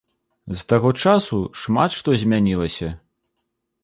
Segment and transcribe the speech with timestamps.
[0.59, 2.89] З таго часу шмат што змянілася.